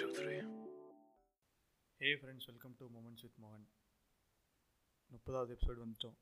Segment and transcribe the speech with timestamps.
[0.00, 0.34] Two three
[2.00, 3.64] hey friends welcome to moments with மோகன்
[5.12, 6.14] முப்பதாவது episode வந்துட்டோம்.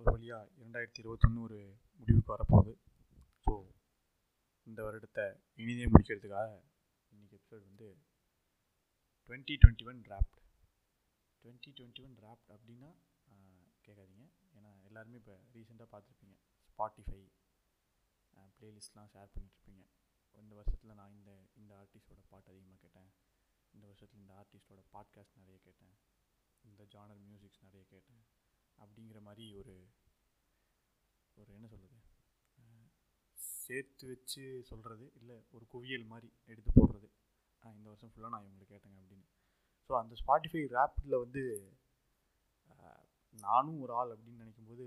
[0.00, 1.58] ஒரு வழியாக இரண்டாயிரத்தி இருபத்தொன்று ஒரு
[2.00, 2.72] முடிவுக்கு வரப்போகுது.
[3.44, 3.52] ஸோ
[4.66, 5.24] இந்த வருடத்தை
[5.62, 6.50] இனிதே முடிக்கிறதுக்காக
[7.12, 7.88] இன்றைக்கி எபிசோடு வந்து
[9.30, 10.38] twenty twenty one wrapped
[11.44, 12.90] twenty twenty one wrapped அப்படின்னா
[13.86, 14.26] கேட்காதீங்க.
[14.58, 16.36] ஏன்னா எல்லாருமே இப்போ ரீசெண்டாக பார்த்துருப்பீங்க.
[16.72, 17.22] ஸ்பாட்டிஃபை
[18.58, 19.82] ப்ளேலிஸ்ட்லாம் ஷேர் பண்ணிட்டுருப்பீங்க
[20.40, 23.10] இந்த வருஷத்தில் நான் இந்த இந்த ஆர்டிஸ்டோட பாட்டு அதிகமாக கேட்டேன்.
[23.74, 25.94] இந்த வருஷத்தில் இந்த ஆர்டிஸ்டோட பாட்காஸ்ட் நிறைய கேட்டேன்.
[26.64, 28.22] இந்த ஜானர் மியூசிக்ஸ் நிறைய கேட்டேன்.
[28.78, 29.74] அப்படிங்கிற மாதிரி ஒரு
[31.36, 32.00] ஒரு என்ன சொல்கிறது
[33.64, 37.08] சேர்த்து வச்சு சொல்கிறது இல்லை ஒரு குவியல் மாதிரி எடுத்து போடுறது.
[37.62, 39.26] இந்த வருஷம் ஃபுல்லாக நான் இவங்களை கேட்டேங்க அப்படின்னு.
[39.86, 41.42] ஸோ அந்த ஸ்பாட்டிஃபை ரேப்பில் வந்து
[43.34, 44.84] நானும் ஒரு ஆள் அப்படின்னு நினைக்கும்போது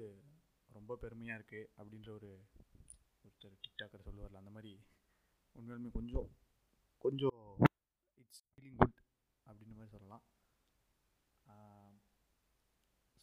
[0.69, 2.29] ரொம்ப பெருமையாக இருக்குது அப்படின்ற ஒரு
[3.25, 4.73] ஒருத்தர் டிக்டாக்கர் சொல்லுவார்ல அந்த மாதிரி
[5.55, 6.29] உண்மையாலுமே கொஞ்சம்
[7.05, 7.41] கொஞ்சம்
[8.17, 8.99] இட்ஸ் ஃபீலிங் குட்
[9.45, 10.25] அப்படின்ற மாதிரி சொல்லலாம்.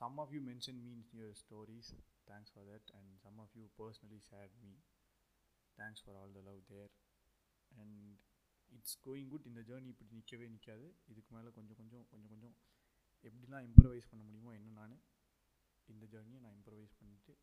[0.00, 1.90] Some of you mention means your stories
[2.28, 4.72] thanks for that and some of you personally share me
[5.78, 6.92] thanks for all the love there
[7.72, 7.98] and
[8.70, 12.56] it's going good இந்த journey இப்படி நிற்கவே நிற்காது இதுக்கு மேலே கொஞ்சம் கொஞ்சம் கொஞ்சம் கொஞ்சம்
[13.24, 14.96] எப்படிலாம் இம்ப்ரவைஸ் பண்ண முடியுமோ என்ன நான்
[15.88, 17.34] இந்த ஜேர்னியை நான் இம்ப்ரவைஸ் பண்ணிவிட்டு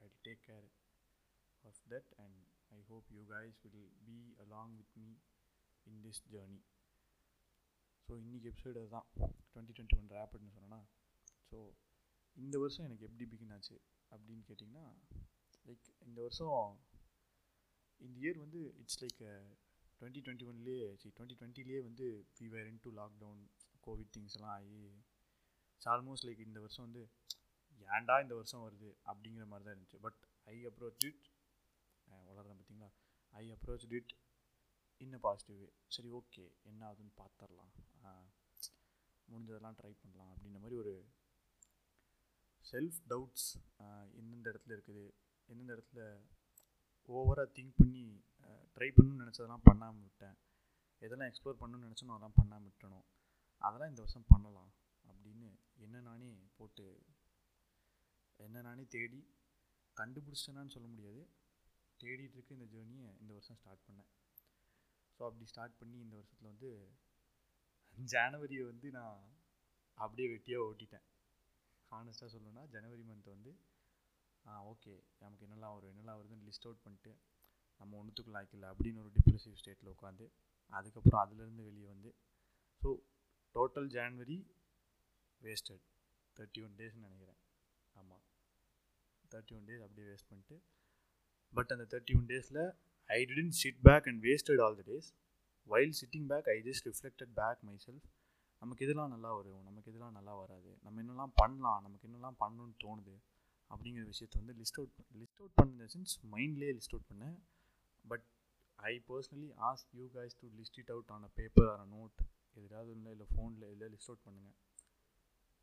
[0.00, 0.66] I take care
[1.64, 2.40] of that and
[2.70, 5.10] I hope you guys will be along with me
[5.86, 6.60] in this journey
[8.08, 9.06] so இன்றைக்கி எபிசோடு தான்
[9.50, 10.80] டுவெண்ட்டி டுவெண்ட்டி ஒன் ரேப்பிட்னு சொன்னேன்னா
[11.50, 11.58] ஸோ
[12.36, 13.76] இந்த வருஷம் எனக்கு எப்படி பிகின் ஆச்சு
[14.12, 14.86] அப்படின்னு கேட்டிங்கன்னா
[15.66, 16.76] லைக் இந்த வருஷம்
[18.00, 19.20] இந்த இயர் வந்து இட்ஸ் லைக்
[20.00, 22.06] டுவெண்ட்டி டுவெண்ட்டி ஒன்லேயே சரி டுவெண்ட்டி டுவெண்ட்டிலேயே வந்து
[22.38, 23.42] we were into lockdown
[23.86, 24.80] covid things எல்லாம் ஆகி
[25.82, 27.02] ஆல்மோஸ்ட் லைக் இந்த வருஷம் வந்து
[27.88, 30.00] ஏன்டா இந்த வருஷம் வருது அப்படிங்கிற மாதிரி தான் இருந்துச்சு.
[30.00, 31.26] பட் ஐ அப்ரோச் இட்
[32.28, 32.90] வளர்றேன் பார்த்தீங்களா?
[33.32, 34.12] I approach it
[35.00, 37.72] a positive way சரி ஓகே என்ன ஆகுதுன்னு பார்த்துடலாம்
[39.28, 40.92] முடிஞ்சதெல்லாம் ட்ரை பண்ணலாம் அப்படின்ற மாதிரி ஒரு
[42.72, 43.48] செல்ஃப் டவுட்ஸ்
[44.20, 45.04] எந்தெந்த இடத்துல இருக்குது
[45.48, 46.00] எந்தெந்த இடத்துல
[47.08, 48.04] ஓவராக திங்க் பண்ணி
[48.76, 50.36] ட்ரை பண்ணணும்னு நினச்சதெல்லாம் பண்ணாமல் விட்டேன்.
[51.02, 53.06] எதெல்லாம் எக்ஸ்ப்ளோர் பண்ணணும்னு நினச்சனோ அதெல்லாம் பண்ணாமல் விட்டணும்
[53.64, 54.70] அதெல்லாம் இந்த வருஷம் பண்ணலாம்
[55.04, 55.48] அப்படின்னு
[55.84, 56.86] என்ன நானே போட்டு
[58.40, 59.20] என்ன நானே தேடி
[59.96, 61.22] கண்டுபிடிச்சேனான்னு சொல்ல முடியாது.
[62.00, 64.10] தேடிட்டு இருக்க இந்த ஜேர்னியை இந்த வருஷம் ஸ்டார்ட் பண்ணேன்.
[65.14, 66.70] ஸோ அப்படி ஸ்டார்ட் பண்ணி இந்த வருஷத்தில் வந்து
[68.12, 69.22] ஜனவரியை வந்து நான்
[69.98, 71.06] அப்படியே வெட்டியாக ஓட்டிட்டேன்.
[71.92, 73.52] ஹானஸ்ட்டாக சொல்லணும்னா ஜனவரி மந்த் வந்து
[74.44, 77.12] ஆ ஓகே நமக்கு என்னெல்லாம் வரும் என்னெல்லாம் வருதுன்னு லிஸ்ட் அவுட் பண்ணிட்டு
[77.80, 80.26] நம்ம ஒன்றுத்துக்கு லாய்க்கில்ல அப்படின்னு ஒரு டிப்ரெசிவ் ஸ்டேட்டில் உட்காந்து
[80.72, 82.10] அதுக்கப்புறம் அதுலேருந்து வெளியே வந்து
[82.82, 82.88] so
[83.54, 84.38] total January
[85.40, 85.84] wasted
[86.36, 87.40] thirty one டேஸ்னு நினைக்கிறேன்.
[87.94, 88.24] ஆமாம்
[89.32, 90.56] தேர்ட்டி ஒன் டேஸ் அப்படியே வேஸ்ட் பண்ணிட்டு
[91.52, 92.62] பட் அந்த தேர்ட்டி ஒன் டேஸில்
[93.10, 95.08] I didn't sit back and wasted all the days
[95.66, 98.06] while sitting back I just reflected back myself
[98.62, 100.70] நமக்கு இதெல்லாம் நல்லா வரும் நமக்கு இதெல்லாம் நல்லா வராது.
[100.84, 103.14] நம்ம என்னெல்லாம் பண்ணலாம் நமக்கு என்னெல்லாம் பண்ணணும்னு தோணுது
[103.70, 107.36] அப்படிங்கிற விஷயத்த வந்து லிஸ்ட் அவுட் லிஸ்ட் அவுட் பண்ண சென்ஸ் மைண்ட்லேயே லிஸ்ட் அவுட் பண்ணேன்.
[108.04, 108.26] But
[108.78, 112.18] I personally ask you guys to list it out on a paper or note
[112.56, 114.56] எதாவது இல்லை இல்லை ஃபோனில் இல்லை லிஸ்ட் அவுட் பண்ணுங்கள்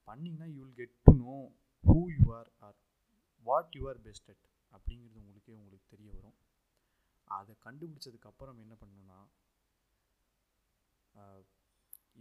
[0.10, 1.38] பண்ணிங்கன்னா you will get to know
[1.84, 2.78] who you are are
[3.44, 4.44] what you are best at
[4.74, 6.38] அப்படிங்கிறது உங்களுக்கே உங்களுக்கு தெரிய வரும்.
[7.28, 9.20] அதை கண்டுபிடிச்சதுக்கப்புறம் என்ன பண்ணணுன்னா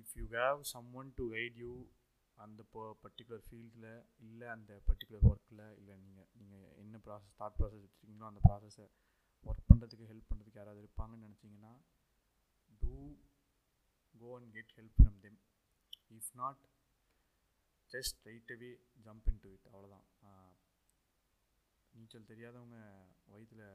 [0.00, 0.60] if you have
[1.00, 1.72] someone to guide you
[2.38, 2.62] அந்த
[3.02, 3.90] பர்டிகுலர் ஃபீல்டில்
[4.26, 8.86] இல்லை அந்த பர்டிகுலர் ஒர்க்கில் இல்லை நீங்கள் நீங்கள் என்ன ப்ராசஸ் தாட் ப்ராசஸ் வச்சுருக்கீங்களோ அந்த ப்ராசஸை
[9.46, 11.72] ஒர்க் பண்ணுறதுக்கு ஹெல்ப் பண்ணுறதுக்கு யாராவது இருப்பாங்கன்னு நினச்சிங்கன்னா
[12.82, 12.94] to
[14.22, 15.38] go and get help from them
[16.10, 16.62] if not
[17.90, 18.70] just right away
[19.06, 20.06] jump into it அவ்வளோதான்
[21.96, 22.78] நீச்சல் தெரியாதவங்க
[23.32, 23.66] வயிற்றில்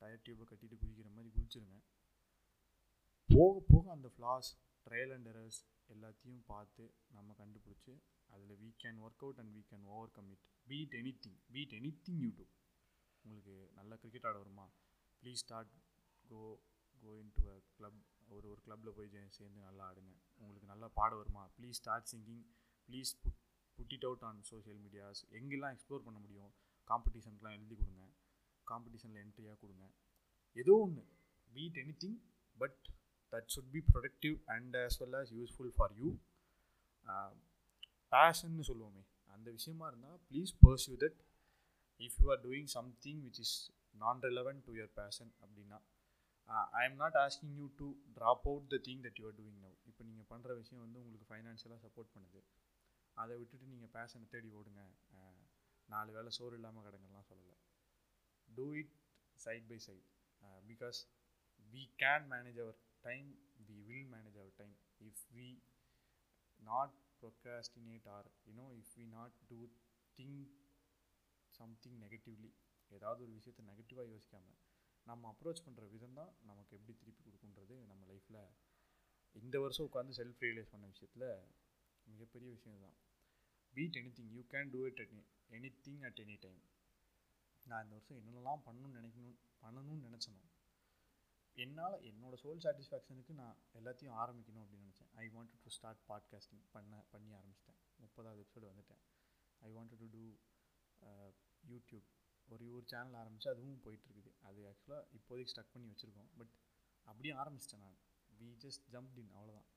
[0.00, 1.76] டயர் டியூப்பை கட்டிட்டு குதிக்கிற மாதிரி குதிச்சிருங்க.
[3.30, 4.48] போக போக அந்த ஃப்ளாஸ்
[4.86, 6.84] ட்ரையல் அண்ட் எரர்ஸ் எல்லாத்தையும் பார்த்து
[7.16, 7.94] நம்ம கண்டுபிடிச்சி
[8.30, 11.74] அதில் we can work out and we can overcome it beat anything beat
[12.06, 12.46] anything you do
[13.24, 14.66] உங்களுக்கு நல்ல கிரிக்கெட் ஆட வருமா?
[15.22, 15.72] Please start
[16.24, 16.40] go
[17.02, 20.12] go into a club ஒரு ஒரு கிளப்பில் போய் சேர்ந்து நல்லா ஆடுங்க.
[20.38, 21.44] உங்களுக்கு நல்லா பாட வருமா?
[21.58, 22.42] Please start singing
[22.88, 23.40] please put
[23.78, 26.52] put it out on social medias எங்கெல்லாம் எக்ஸ்ப்ளோர் பண்ண முடியும்?
[26.90, 28.04] காம்படிஷனுக்குலாம் எழுதி கொடுங்க.
[28.70, 29.84] காம்படிஷனில் என்ட்ரியாக கொடுங்க.
[30.62, 31.04] ஏதோ ஒன்று
[31.48, 32.18] beat anything
[32.56, 32.80] but
[33.32, 36.08] that should be productive and as well as useful for you
[38.14, 39.04] பேஷன்னு சொல்லுவோமே.
[39.34, 41.20] அந்த விஷயமா இருந்தால் please pursue that
[42.06, 43.56] if you are doing something which is
[44.02, 45.78] non relevant to your passion அப்படின்னா
[46.80, 47.86] I am not asking you to
[48.16, 51.26] drop out the thing that you are doing now இப்போ நீங்கள் பண்ணுற விஷயம் வந்து உங்களுக்கு
[51.30, 52.40] ஃபைனான்ஷியலாக சப்போர்ட் பண்ணுது.
[53.16, 54.82] அதை விட்டுட்டு நீங்கள் பேஷனை தேடி ஓடுங்க.
[55.92, 57.56] நாலு வேளை சோறு இல்லாமல் கிடங்கலாம் சொல்லலை.
[58.48, 58.94] Do it
[59.38, 60.06] side by side
[60.70, 60.98] because
[61.64, 63.28] we can manage our time
[63.68, 65.48] we will manage our time if we
[66.60, 69.58] not procrastinate or you know if we not do
[70.18, 70.50] think
[71.54, 72.50] something negatively
[72.90, 74.58] ஏதாவது ஒரு விஷயத்தை நெகட்டிவாக யோசிக்காமல்
[75.06, 78.40] நம்ம அப்ரோச் பண்ணுற விதம் தான் நமக்கு எப்படி திருப்பி கொடுக்குன்றது நம்ம லைஃப்பில்
[79.34, 81.28] இந்த வருஷம் உட்காந்து செல்ஃப் ரியலைஸ் பண்ண விஷயத்தில்
[82.06, 82.96] மிகப்பெரிய விஷயம் தான்
[83.72, 85.14] beat anything you can do it at
[85.84, 86.60] anything at any time
[87.64, 90.48] நான் இந்த வருஷம் என்னென்னலாம் பண்ணணும்னு நினைக்கணும் பண்ணணும்னு நினச்சணும்
[91.54, 95.10] என்னால் என்னோட சோல் சாட்டிஸ்ஃபேக்ஷனுக்கு நான் எல்லாத்தையும் ஆரம்பிக்கணும் அப்படின்னு நினச்சேன்.
[95.14, 97.80] I want to start podcasting பண்ண பண்ணி ஆரம்பிச்சிட்டேன்.
[98.02, 99.02] முப்பதாவது எபிசோடு வந்துட்டேன்.
[99.58, 100.24] I want to do
[101.70, 102.08] YouTube
[102.48, 104.30] ஒரு ஒரு சேனல் ஆரம்பித்து அதுவும் போயிட்டுருக்குது.
[104.42, 106.30] அது ஆக்சுவலாக இப்போதைக்கு ஸ்டக் பண்ணி வச்சுருக்கோம்.
[106.38, 106.54] பட்
[107.02, 107.98] அப்படியே ஆரம்பிச்சிட்டேன் நான்.
[108.38, 109.68] வி ஜஸ்ட் ஜம்ப் இன் அவ்வளோதான்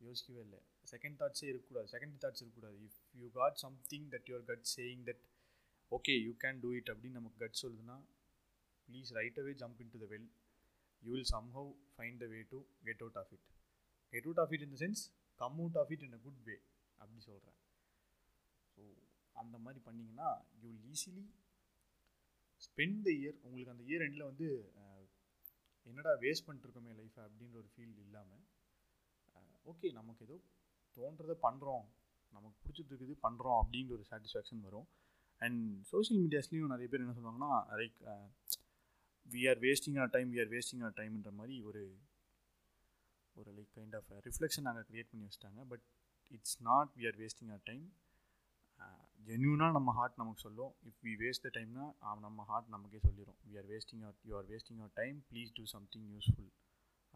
[0.00, 0.60] யோசிக்கவே இல்லை.
[0.92, 1.88] செகண்ட் தாட்ஸே இருக்கக்கூடாது.
[1.94, 2.78] செகண்ட் தாட்ஸ் இருக்கக்கூடாது.
[2.86, 5.22] If you got something that your gut saying that
[5.92, 7.96] okay you can do it அப்படின்னு நமக்கு கட் சொல்லுதுன்னா
[8.88, 10.28] please right away jump into the well
[11.02, 12.58] you will somehow find the way to
[12.88, 13.46] get out of it
[14.12, 15.02] get out of it in the sense
[15.40, 16.56] come out of it in a good way
[16.98, 17.58] அப்படி சொல்கிறேன்
[18.76, 18.82] so
[19.36, 21.24] அந்த மாதிரி பண்ணிங்கன்னா you will easily
[22.62, 24.48] spend the year உங்களுக்கு அந்த year எண்டில் வந்து
[25.86, 28.42] என்னடா வேஸ்ட் பண்ணிட்டுருக்கோமே லைஃப்பை அப்படின்ற ஒரு ஃபீல் இல்லாமல்
[29.70, 30.36] ஓகே நமக்கு ஏதோ
[30.96, 31.84] தோன்றதை பண்ணுறோம்
[32.36, 34.86] நமக்கு பிடிச்சிட்டு இருக்குது பண்ணுறோம் அப்படிங்கிற ஒரு சாட்டிஸ்ஃபேக்ஷன் வரும்.
[35.44, 37.98] அண்ட் சோஷியல் மீடியாஸ்லேயும் நிறைய பேர் என்ன சொல்லுவாங்கன்னா like
[39.26, 41.82] we are wasting our time we are wasting our டைம்ன்ற மாதிரி ஒரு
[43.40, 45.60] ஒரு லைக் கைண்ட் ஆஃப் ரிஃப்ளெக்ஷன் நாங்கள் க்ரியேட் பண்ணி வச்சிட்டாங்க.
[45.72, 45.84] But
[46.36, 47.84] it's not we are wasting our time
[49.28, 50.72] ஜென்யூனாக நம்ம ஹார்ட் நமக்கு சொல்லும்.
[50.88, 51.86] இஃப் வி வேஸ்ட் த டைம்னா
[52.26, 55.64] நம்ம ஹார்ட் நமக்கே சொல்லிடும் we are wasting our you are wasting your time please do
[55.76, 56.50] something useful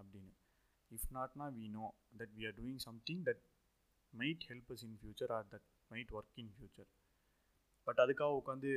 [0.01, 0.33] அப்படின்னு.
[0.93, 1.87] If நாட்னா we know
[2.19, 3.43] that we are doing something that
[4.13, 6.91] might help us in future or that might work in future
[7.87, 8.71] but அதுக்காக உட்காந்து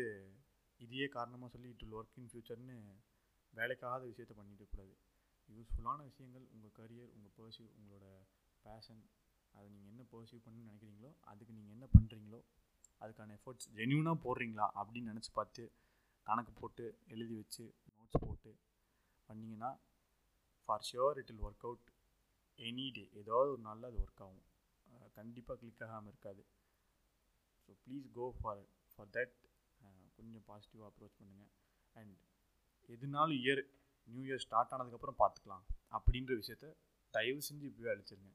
[0.80, 2.78] இதையே காரணமாக சொல்லி it will work in ஃபியூச்சர்னு
[3.54, 4.94] வேலைக்காகாத விஷயத்த பண்ணிட்டு கூடாது.
[5.50, 8.06] யூஸ்ஃபுல்லான விஷயங்கள் உங்கள் கரியர் உங்கள் பர்சியூ உங்களோட
[8.66, 9.02] பேஷன்
[9.54, 12.40] அதை நீங்கள் என்ன பர்சியூ பண்ணு நினைக்கிறீங்களோ அதுக்கு நீங்கள் என்ன பண்ணுறீங்களோ
[13.02, 15.64] அதுக்கான எஃபர்ட்ஸ் ஜென்யூனாக போடுறீங்களா அப்படின்னு நினச்சி பார்த்து
[16.28, 18.52] கணக்கு போட்டு எழுதி வச்சு நோட்ஸ் போட்டு
[19.30, 19.72] பண்ணிங்கன்னா
[20.70, 21.86] for sure it will work out
[22.60, 24.44] any day ஏதாவது ஒரு நாளில் அது ஒர்க் ஆகும்.
[25.18, 26.44] கண்டிப்பாக கிளிக் ஆகாமல் இருக்காது.
[27.64, 28.62] So please go for
[28.92, 29.36] for that
[30.18, 31.52] கொஞ்சம் பாசிட்டிவாக அப்ரோச் பண்ணுங்கள்
[31.96, 32.16] அண்ட்
[32.90, 33.62] எதுனாலும் இயர்
[34.08, 36.68] நியூ இயர் ஸ்டார்ட் ஆனதுக்கப்புறம் பார்த்துக்கலாம் அப்படின்ற விஷயத்த
[37.14, 38.32] தயவு செஞ்சு இப்போவே அழிச்சிருங்க.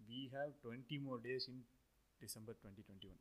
[0.00, 1.62] We have twenty more days in
[2.20, 3.20] December twenty twenty one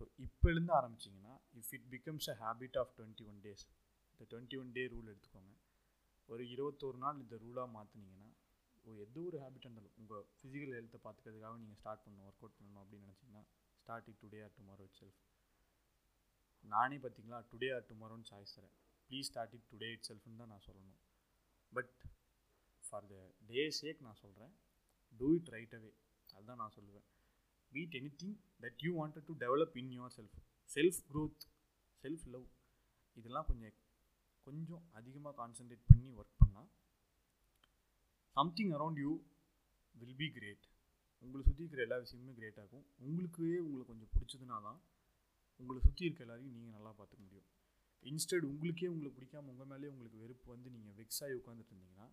[0.00, 3.64] so இப்போலேருந்து ஆரம்பிச்சிங்கன்னா if it becomes a habit of twenty one days
[4.12, 5.54] இந்த டுவெண்ட்டி ஒன் டே ரூல் எடுத்துக்கோங்க.
[6.28, 8.25] ஒரு இருபத்தோரு நாள் இந்த ரூலாக மாற்றினீங்கன்னா
[9.04, 13.06] எந்த ஒரு ஹேபிட் இருந்தாலும் உங்கள் ஃபிசிக்கல் ஹெல்த்தை பார்த்துக்கிறதுக்காக நீங்கள் ஸ்டார்ட் பண்ணணும் ஒர்க் அவுட் பண்ணணும் அப்படின்னு
[13.06, 13.44] நினச்சிங்கன்னா
[13.80, 15.20] starting today or tomorrow itself
[16.64, 18.74] நானே பார்த்தீங்களா டுடே ஆர் டுமாரோன்னு சாய்ஸ் தரேன்.
[19.10, 21.00] ப்ளீஸ் ஸ்டார்ட் இட் டுடே இட் செல்ஃப்னு தான் நான் சொல்லணும்.
[21.72, 21.92] But
[22.84, 23.16] for the
[23.50, 24.52] day sake நான் சொல்கிறேன்
[25.20, 25.90] டூ இட் ரைட் அவே
[26.28, 27.06] அதுதான் நான் சொல்லுவேன்.
[27.72, 30.36] Beat anything that you wanted to develop in yourself
[30.70, 31.44] self growth
[32.04, 32.46] self love
[33.18, 33.76] இதெல்லாம் கொஞ்சம்
[34.46, 36.68] கொஞ்சம் அதிகமாக கான்சென்ட்ரேட் பண்ணி ஒர்க் பண்ணால்
[38.36, 39.10] something around you
[39.94, 40.64] will be great
[41.24, 42.82] உங்களை சுற்றி இருக்கிற எல்லா விஷயமுமே கிரேட் ஆகும்.
[43.06, 44.80] உங்களுக்கே உங்களை கொஞ்சம் பிடிச்சதுனா தான்
[45.60, 47.46] உங்களை சுற்றி இருக்க எல்லாரையும் நீங்கள் நல்லா பார்த்துக்க முடியும்.
[48.10, 52.08] இன்ஸ்டெட் உங்களுக்கே உங்களை பிடிக்காம உங்கள் மேலேயே உங்களுக்கு வெறுப்பு வந்து நீங்கள் வெக்ஸ் ஆகி உட்காந்துட்டு இருந்தீங்கன்னா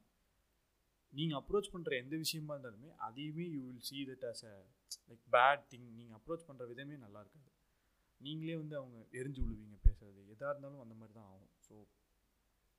[1.13, 4.55] நீங்கள் அப்ரோச் பண்ணுற எந்த விஷயமா இருந்தாலுமே அதையுமே you will see that as a
[5.09, 7.51] like bad thing நீங்கள் அப்ரோச் பண்ணுற விதமே நல்லா இருக்காது.
[8.21, 10.21] நீங்களே வந்து அவங்க எரிஞ்சு விழுவீங்க பேசுறது.
[10.33, 11.53] எதாக இருந்தாலும் அந்த மாதிரி தான் ஆகும்.
[11.67, 11.75] So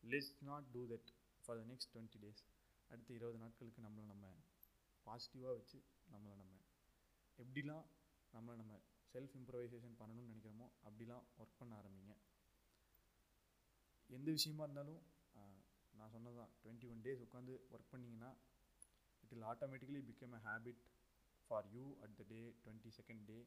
[0.02, 1.10] let's not do that
[1.44, 2.42] for the next twenty days
[2.90, 4.26] அடுத்த இருபது நாட்களுக்கு நம்மளை நம்ம
[5.06, 5.78] பாசிட்டிவாக வச்சு
[6.12, 6.54] நம்மளை நம்ம
[7.38, 7.86] எப்படிலாம்
[8.32, 8.74] நம்மளை நம்ம
[9.14, 12.14] செல்ஃப் இம்ப்ரவைசேஷன் பண்ணணும்னு நினைக்கிறோமோ அப்படிலாம் ஒர்க் பண்ண ஆரம்பிங்க.
[14.10, 15.02] எந்த விஷயமா இருந்தாலும்
[15.94, 18.30] நான் சொன்னது தான் டுவெண்ட்டி ஒன் டேஸ் உட்காந்து ஒர்க் பண்ணிங்கன்னா
[19.24, 20.82] it will automatically become a habit
[21.50, 23.38] for you at the day twenty second day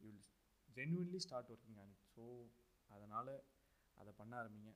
[0.00, 0.22] you will
[0.68, 2.24] genuinely start working on it so
[2.90, 3.32] அதனால்
[3.96, 4.72] அதை பண்ண ஆரம்பிங்க.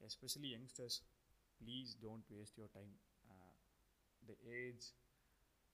[0.00, 0.98] Especially youngsters
[1.60, 2.92] please don't waste your time
[4.22, 4.86] the age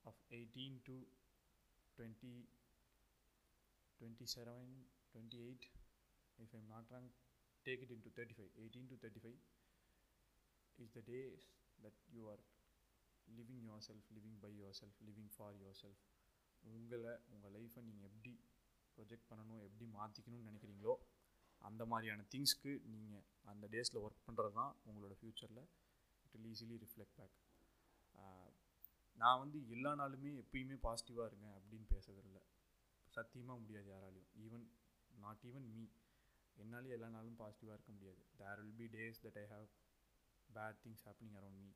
[0.05, 0.97] of 18 to
[1.99, 2.33] 20
[4.01, 4.53] 27
[5.15, 5.67] 28
[6.39, 7.09] if i'm not wrong
[7.67, 9.33] take it into 35 18 to 35
[10.79, 11.43] is the days
[11.79, 12.41] that you are
[13.29, 15.99] living yourself living by yourself living for yourself.
[16.65, 18.33] உங்களை உங்கள் லைஃப்பை நீங்கள் எப்படி
[18.97, 20.95] project பண்ணணும் எப்படி மாற்றிக்கணும்னு நினைக்கிறீங்களோ
[21.63, 25.63] அந்த மாதிரியான திங்ஸ்க்கு நீங்கள் அந்த டேஸில் ஒர்க் பண்ணுறது தான் உங்களோட ஃப்யூச்சரில்
[26.25, 27.37] it will easily reflect back
[29.21, 32.41] நான் வந்து எல்லா நாளுமே எப்பயுமே பாசிட்டிவாக இருங்க அப்படின்னு பேசுறதில்ல.
[33.17, 34.31] சத்தியமாக முடியாது யாராலையும்.
[34.45, 34.67] ஈவன்
[35.25, 35.85] நாட் ஈவன் மீ
[36.63, 38.23] என்னாலே எல்லா நாளும் பாசிட்டிவாக இருக்க முடியாது.
[38.37, 39.67] There will be days that I have
[40.57, 41.71] bad things happening around me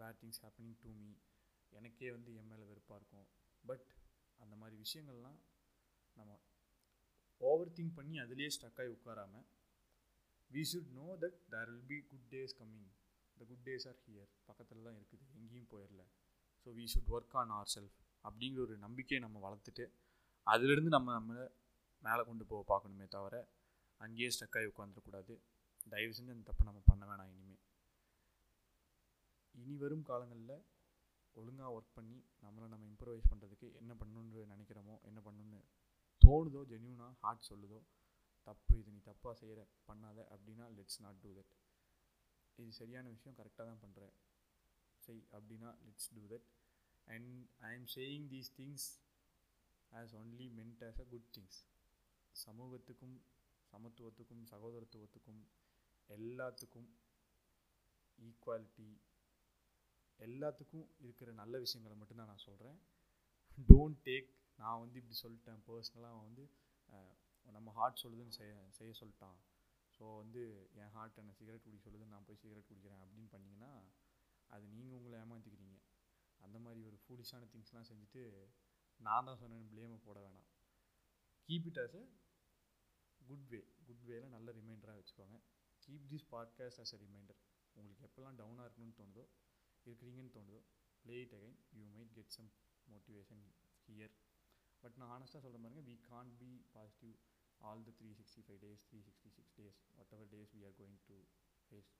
[0.00, 1.08] bad things happening to me
[1.78, 3.28] எனக்கே வந்து என் மேலே வெறுப்பாக இருக்கும்.
[3.64, 3.86] பட்
[4.44, 5.38] அந்த மாதிரி விஷயங்கள்லாம்
[6.16, 6.38] நம்ம
[7.40, 9.46] ஓவர் திங்க் பண்ணி அதுலேயே ஸ்டக்காகி உட்காராமல்
[10.50, 12.90] we should know that there will be good days coming
[13.36, 15.24] the good days are here பக்கத்தில் தான் இருக்குது.
[15.38, 16.02] எங்கேயும் போயிடல
[16.66, 19.84] so we should work on ourself அப்படிங்கிற ஒரு நம்பிக்கையை நம்ம வளர்த்துட்டு
[20.46, 21.44] அதுலேருந்து நம்ம நம்மளை
[22.02, 23.34] மேலே கொண்டு போக பார்க்கணுமே தவிர
[24.00, 25.34] அங்கேயே ஸ்டக்காகி உட்காந்துடக்கூடாது
[25.92, 27.60] தயவு செஞ்சு அந்த தப்பை நம்ம பண்ண வேணாம் இனிமேல்
[29.54, 30.56] இனி வரும் காலங்களில்
[31.36, 35.60] ஒழுங்காக ஒர்க் பண்ணி நம்மளை நம்ம இம்ப்ரூவைஸ் பண்ணுறதுக்கு என்ன பண்ணணுன்னு நினைக்கிறோமோ என்ன பண்ணணுன்னு
[36.22, 37.80] தோணுதோ ஜென்யூனாக ஹார்ட் சொல்லுதோ
[38.46, 41.52] தப்பு இது நீ தப்பாக செய்கிற பண்ணாத அப்படின்னா லெட்ஸ் நாட் டூ தட்
[42.58, 44.04] இது சரியான விஷயம் கரெக்டாக தான் பண்ணுற
[45.02, 46.48] செய் அப்படின்னா let's do that
[47.06, 47.32] and
[47.68, 48.86] I am saying these things
[49.92, 51.58] as only meant as a good things
[52.34, 53.16] சமூகத்துக்கும்
[53.72, 55.42] சமத்துவத்துக்கும் சகோதரத்துவத்துக்கும்
[56.10, 56.88] எல்லாத்துக்கும்
[58.18, 58.88] ஈக்குவாலிட்டி
[60.20, 62.78] எல்லாத்துக்கும் இருக்கிற நல்ல விஷயங்களை மட்டும்தான் நான் சொல்கிறேன்
[63.68, 66.44] டோன்ட் டேக் நான் வந்து இப்படி சொல்லிட்டேன் பர்சனலாக வந்து
[67.46, 69.38] நம்ம ஹார்ட் சொல்லுதுன்னு செய்ய செய்ய சொல்லிட்டான்.
[69.96, 70.42] ஸோ வந்து
[70.74, 73.72] என் ஹார்ட் என்னை சிகரெட் குடிக்க சொல்லுது நான் போய் சிகரெட் குடிக்கிறேன் அப்படின்னு பண்ணிங்கன்னா
[74.50, 75.76] அது நீங்கள் உங்களை ஏமாற்றிக்கிறீங்க
[76.40, 78.22] அந்த மாதிரி ஒரு ஃபூலிஷான திங்ஸ்லாம் செஞ்சுட்டு
[79.00, 80.48] நான் தான் சொன்னேன் ப்ளேமை போட வேணாம்.
[81.48, 82.02] Keep it as a
[83.20, 85.36] good way good வேல நல்ல ரிமைண்டராக வச்சுக்கோங்க.
[85.82, 87.40] Keep this podcast as a reminder
[87.76, 89.24] உங்களுக்கு எப்போல்லாம் டவுனாக இருக்கணும்னு தோணுதோ
[89.86, 90.60] இருக்கிறீங்கன்னு தோணுதோ
[91.04, 92.50] play it again you might get some
[92.86, 93.42] motivation
[93.88, 94.14] here
[94.82, 97.16] but நான் ஆனஸ்ட்டாக சொல்கிற பாருங்க we can be positive
[97.64, 99.78] all the three sixty five days three sixty six days
[100.16, 101.16] whatever days we are going to
[101.66, 101.92] face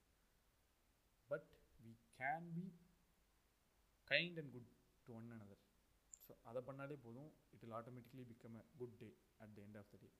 [1.31, 1.49] but
[1.81, 2.67] we can be
[4.09, 4.71] kind and good
[5.07, 5.63] to one another
[6.27, 7.33] so அதை பண்ணாலே போதும்.
[7.53, 9.09] It will automatically become a good day
[9.41, 10.11] at the end of the day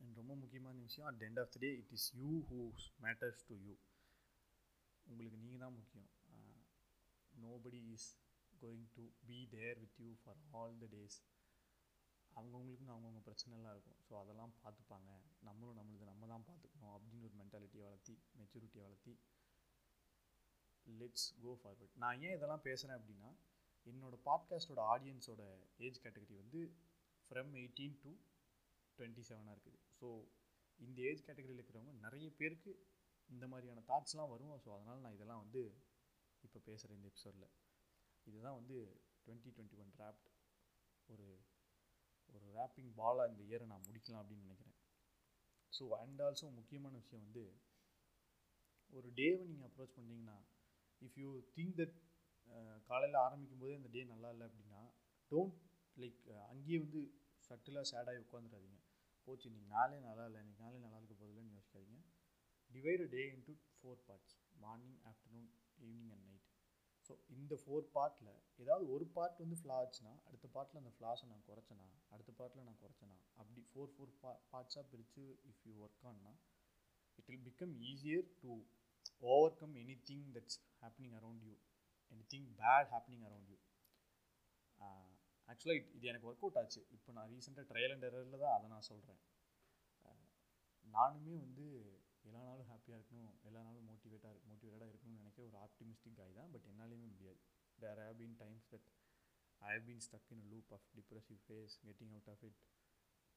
[0.00, 3.44] and ரொம்ப முக்கியமான விஷயம் at the end of the day it is you who's matters
[3.48, 3.74] to you
[5.06, 6.10] உங்களுக்கு நீங்கள் தான் முக்கியம்.
[7.34, 8.08] Nobody is
[8.62, 11.16] going to be there with you for all the days
[12.38, 13.98] அவங்கவுங்களுக்குன்னு அவங்கவுங்க பிரச்சனைலாம் இருக்கும்.
[14.06, 15.10] ஸோ அதெல்லாம் பார்த்துப்பாங்க.
[15.48, 19.14] நம்மளும் நம்மளுக்கு நம்ம தான் பார்த்துக்கணும் அப்படின்னு ஒரு மென்டாலிட்டியை வளர்த்தி மெச்சூரிட்டியை வளர்த்தி
[20.86, 23.30] லெட்ஸ் கோ ஃபார்வர்ட் நான் ஏன் இதெல்லாம் பேசுகிறேன் அப்படின்னா
[23.86, 25.42] என்னோடய பாட்காஸ்ட்டோட ஆடியன்ஸோட
[25.86, 26.60] ஏஜ் கேட்டகரி வந்து
[27.30, 28.12] ஃப்ரம் எயிட்டீன் டு
[28.98, 29.80] டுவெண்ட்டி செவனாக இருக்குது.
[29.98, 30.08] ஸோ
[30.78, 32.72] இந்த ஏஜ் கேட்டகரியில் இருக்கிறவங்க நிறைய பேருக்கு
[33.30, 34.54] இந்த மாதிரியான தாட்ஸ்லாம் வரும்.
[34.64, 35.62] ஸோ அதனால் நான் இதெல்லாம் வந்து
[36.46, 37.48] இப்போ பேசுகிறேன் இந்த எபிசோடில்
[38.26, 38.76] இதுதான் வந்து
[39.26, 40.28] டுவெண்ட்டி டுவெண்ட்டி ஒன் ரேப்ட்
[41.08, 41.26] ஒரு
[42.34, 44.76] ஒரு ரேப்பிங் பாலாக இந்த இயரை நான் முடிக்கலாம் அப்படின்னு நினைக்கிறேன்.
[45.72, 47.44] ஸோ அண்ட் ஆல்சோ முக்கியமான விஷயம் வந்து
[48.90, 50.36] ஒரு டேவை நீங்கள் அப்ரோச் பண்ணிங்கன்னா
[51.02, 51.96] இஃப் யூ திங்க் தட்
[52.90, 54.82] காலையில் ஆரம்பிக்கும் போதே இந்த டே நல்லா இல்லை அப்படின்னா
[55.32, 55.56] டோன்ட்
[55.96, 57.00] லைக் அங்கேயே வந்து
[57.50, 58.80] சட்டிலாக சேடாகி உட்காந்துடாதீங்க
[59.26, 62.02] போச்சு இன்றைக்கி நாளே நல்லா இல்லை இன்றைக்கி நாளே நல்லா இருக்க போதில்லைன்னு யோசிக்காதீங்க.
[62.70, 66.46] Divide day into four parts morning afternoon evening and night
[67.06, 71.44] so இந்த ஃபோர் பார்ட்டில் ஏதாவது ஒரு பார்ட் வந்து ஃப்ளா ஆச்சுன்னா அடுத்த பார்ட்டில் அந்த ஃப்ளாஸை நான்
[71.48, 76.32] குறைச்சேனா அடுத்த பார்ட்டில் நான் குறைச்சேனா அப்படி ஃபோர் ஃபோர் பா பார்ட்ஸாக பிரித்து if you work ஆன்னா
[77.18, 78.52] it will become easier to
[79.60, 79.76] overcome
[80.08, 81.54] anything that's happening around you
[82.32, 83.58] anything bad happening around you
[85.48, 86.80] ஆக்சுவலாக இது எனக்கு ஒர்க் அவுட் ஆச்சு.
[86.90, 89.20] இப்போ நான் ரீசெண்டாக ட்ரையல் அண்ட் எரரில் தான் அதை நான் சொல்கிறேன்
[90.04, 90.24] uh,
[90.86, 91.66] நானுமே வந்து
[92.26, 96.66] எல்லா நாளும் ஹாப்பியாக இருக்கணும் எல்லா நாளும் மோட்டிவேட்டாக மோட்டிவேட்டடாக இருக்கணும்னு நினைக்கிற ஒரு ஆப்டிமிஸ்டிக் காய் தான் பட்
[96.72, 97.40] என்னாலையுமே முடியாது.
[97.78, 98.86] There have been times that
[99.60, 102.60] I have been stuck in loop of depressive phase getting out of it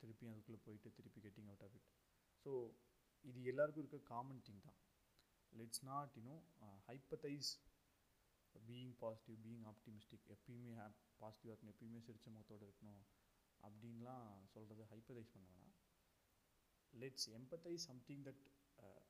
[0.01, 1.89] திருப்பி அதுக்குள்ளே போயிட்டு திருப்பி getting out of it
[2.45, 2.51] so
[3.23, 4.77] இது எல்லாருக்கும் இருக்க காமன் திங் தான்.
[5.53, 6.35] Let's not you know
[6.89, 7.49] hypothesise
[8.55, 13.01] being positive being optimistic எப்பயுமே ஹேப் பாசிட்டிவாக இருக்கணும் எப்பயுமே சிரிச்ச முகத்தோடு இருக்கணும்
[13.61, 15.75] அப்படின்லாம் சொல்கிறது ஹைப்பதைஸ் பண்ண வேணாம்.
[16.93, 18.43] Let's emphasise something that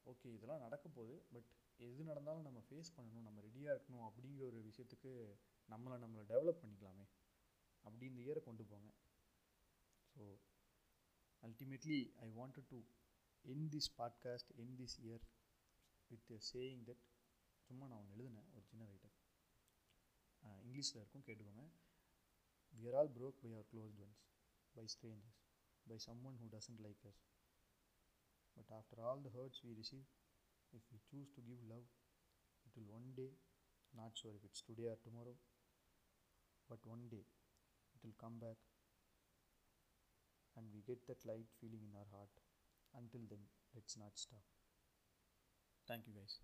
[0.05, 4.59] okay இதெல்லாம் நடக்க போகுது பட் எது நடந்தாலும் நம்ம ஃபேஸ் பண்ணணும் நம்ம ரெடியாக இருக்கணும் அப்படிங்கிற ஒரு
[4.69, 5.11] விஷயத்துக்கு
[5.69, 7.05] நம்மளை நம்மளை டெவலப் பண்ணிக்கலாமே
[7.85, 8.89] அப்படி இந்த இயரை கொண்டு போங்க.
[10.15, 10.23] So
[11.43, 12.79] ultimately I wanted to
[13.45, 15.25] end this podcast end this year
[16.11, 17.03] with saying that
[17.69, 19.15] சும்மா நான் ஒன்று எழுதினேன் ஒரு சின்ன ரைட்டர்
[20.65, 21.63] இங்கிலீஷில் இருக்கும் கேட்டுக்கோங்க.
[22.73, 24.21] We are all broke by our closest ones
[24.75, 25.39] by strangers
[25.85, 25.97] by
[26.29, 27.21] someone who doesn't like us
[28.55, 30.05] But after all the hurts we receive,
[30.73, 31.87] if we choose to give love,
[32.65, 33.33] it will one day,
[33.95, 35.35] not sure if it's today or tomorrow,
[36.69, 37.25] but one day
[37.95, 38.57] it will come back
[40.55, 42.29] and we get that light feeling in our heart.
[42.95, 44.43] Until then, let's not stop.
[45.87, 46.39] Thank you, guys.